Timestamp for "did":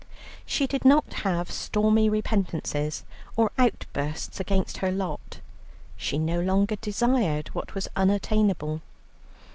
0.65-0.83